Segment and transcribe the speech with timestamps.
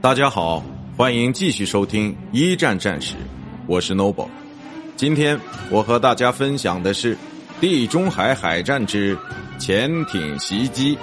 [0.00, 0.62] 大家好，
[0.96, 3.16] 欢迎继续收听一战战史，
[3.66, 4.28] 我是 Noble。
[4.94, 5.38] 今天
[5.70, 7.18] 我和大家分享的是
[7.60, 9.18] 地中海海战之
[9.58, 10.96] 潜艇袭击。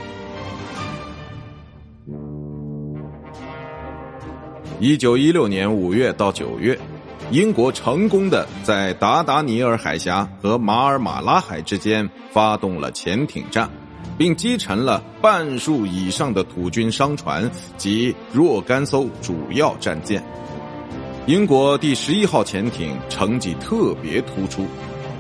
[4.80, 6.80] 一九一六年五月到九月，
[7.32, 13.70] 英国成功的在达达尼尔海峡和马尔马拉海之间发动了潜艇战。
[14.18, 20.24] 并击沉了半数以上的土军商船及若干艘主要战舰。
[21.28, 24.68] 英国第十一号潜艇成绩特别突出，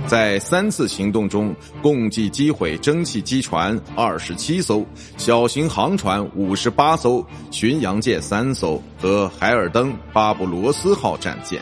[0.06, 4.86] 在三次行动中共计击毁蒸汽机船二十七艘、
[5.18, 11.60] 小型航船五十八艘、巡洋舰三艘和海尔登巴布罗斯号战舰。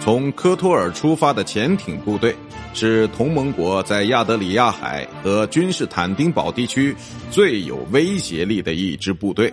[0.00, 2.34] 从科托尔出发的潜艇部队。
[2.74, 6.94] 是同盟国在亚得里亚海和君士坦丁堡地区
[7.28, 9.52] 最有威胁力的一支部队，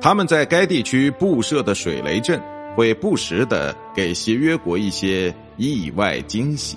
[0.00, 2.40] 他们在该地区布设的水雷阵
[2.76, 6.76] 会不时的给协约国一些意外惊喜。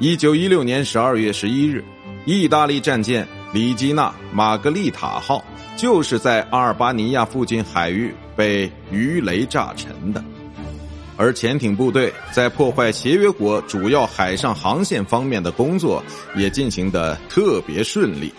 [0.00, 1.84] 一九一六年十二月十一日，
[2.24, 5.44] 意大利战舰里基纳·玛格丽塔号
[5.76, 10.24] 就是在阿尔巴尼亚附近海域被鱼雷炸沉的。
[11.16, 16.02] 而潜艇部队在破坏协约国主要海上航线方面的工作
[16.36, 18.32] 也进行得特别顺利，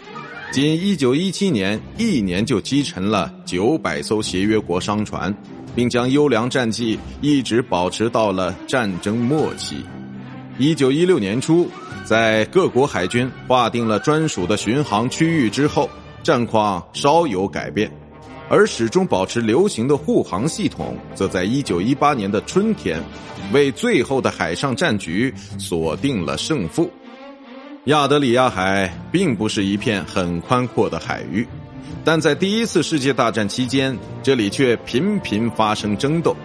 [0.52, 5.36] 仅1917年一年就击沉了900艘协约国商船，
[5.75, 9.83] 并将优良战绩一直保持到了战争末期。
[10.59, 11.70] 1916年初，
[12.03, 15.89] 在各国海军划定了专属的巡航区域之后，
[16.23, 17.92] 战况稍有改变。
[18.50, 23.02] 而始终保持流行的护航系统，则在一九一八年的春天，
[23.52, 26.89] 为最后的海上战局锁定了胜负。
[27.86, 31.48] 亚得里亚海并不是一片很宽阔的海域，
[32.04, 36.36] 但在第一次世界大战期间，这里却频频发生争斗。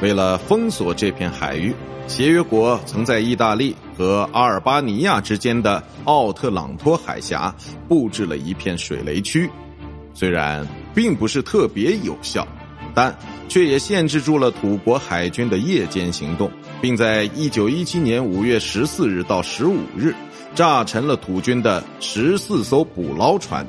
[0.00, 1.74] 为了封锁这片海域，
[2.08, 7.54] 协约国曾在意大利和阿尔巴尼亚之间的奥特朗托海峡
[7.88, 9.48] 布置了一片水雷区，
[10.12, 10.66] 虽然。
[10.94, 12.46] 并不是特别有效，
[12.94, 13.16] 但
[13.48, 20.14] 却也限制住了土国海军的夜间行动，并在一九一七年五月十四日到十五日
[20.54, 23.66] 炸沉了土军的十四艘捕捞船。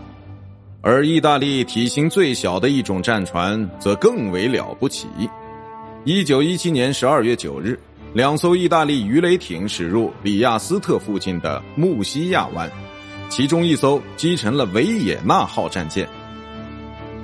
[0.81, 5.07] 而意大利体型最小的一种战船则更为了不起。
[6.03, 7.79] 一九一七年十二月九日，
[8.13, 12.69] 两艘意大利鱼雷艇驶入里亚斯特附近的穆西亚湾，
[13.29, 16.05] 其中一艘击沉了维也纳号战舰。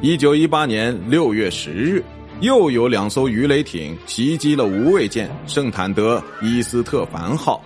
[0.02, 2.02] 一九一八年六月十日，
[2.40, 7.62] 又有两艘鱼雷艇袭击了无畏舰“圣坦德伊斯特凡号”，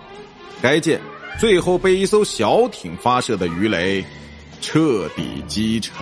[0.60, 1.00] 该舰
[1.38, 4.04] 最后被一艘小艇发射的鱼雷
[4.60, 5.94] 彻底击沉。